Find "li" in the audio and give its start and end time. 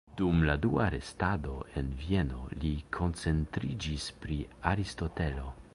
2.65-2.73